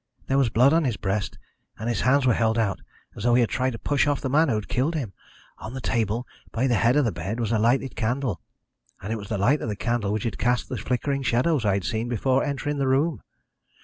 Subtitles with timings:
[0.25, 1.37] There was blood on his breast,
[1.77, 2.81] and his hands were held out,
[3.15, 5.13] as though he had tried to push off the man who had killed him.
[5.59, 8.41] On the table, by the head of the bed, was a lighted candle,
[9.03, 11.73] and it was the light of the candle which had cast the flickering shadows I
[11.73, 13.21] had seen before entering the room.